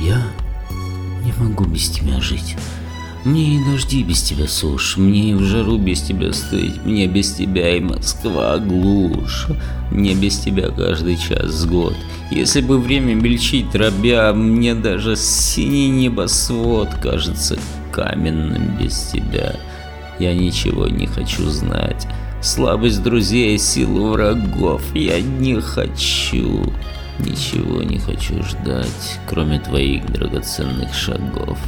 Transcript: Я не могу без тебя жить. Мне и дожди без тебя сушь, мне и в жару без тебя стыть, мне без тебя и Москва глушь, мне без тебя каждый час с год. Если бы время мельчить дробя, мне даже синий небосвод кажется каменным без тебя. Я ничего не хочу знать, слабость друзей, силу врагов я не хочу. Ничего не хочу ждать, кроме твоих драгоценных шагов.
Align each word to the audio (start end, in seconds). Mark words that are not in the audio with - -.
Я 0.00 0.22
не 1.24 1.32
могу 1.38 1.64
без 1.64 1.88
тебя 1.88 2.20
жить. 2.20 2.56
Мне 3.24 3.56
и 3.56 3.64
дожди 3.64 4.04
без 4.04 4.22
тебя 4.22 4.46
сушь, 4.46 4.96
мне 4.96 5.32
и 5.32 5.34
в 5.34 5.42
жару 5.42 5.76
без 5.76 6.00
тебя 6.02 6.32
стыть, 6.32 6.84
мне 6.84 7.08
без 7.08 7.34
тебя 7.34 7.76
и 7.76 7.80
Москва 7.80 8.58
глушь, 8.58 9.48
мне 9.90 10.14
без 10.14 10.38
тебя 10.38 10.68
каждый 10.70 11.16
час 11.16 11.50
с 11.50 11.66
год. 11.66 11.94
Если 12.30 12.60
бы 12.60 12.78
время 12.78 13.14
мельчить 13.14 13.70
дробя, 13.70 14.32
мне 14.32 14.74
даже 14.74 15.16
синий 15.16 15.88
небосвод 15.88 16.90
кажется 17.02 17.58
каменным 17.90 18.78
без 18.78 18.96
тебя. 19.12 19.56
Я 20.20 20.32
ничего 20.32 20.86
не 20.86 21.08
хочу 21.08 21.50
знать, 21.50 22.06
слабость 22.40 23.02
друзей, 23.02 23.58
силу 23.58 24.12
врагов 24.12 24.82
я 24.94 25.20
не 25.20 25.60
хочу. 25.60 26.72
Ничего 27.18 27.82
не 27.82 27.98
хочу 27.98 28.42
ждать, 28.42 29.18
кроме 29.26 29.58
твоих 29.58 30.06
драгоценных 30.12 30.94
шагов. 30.94 31.58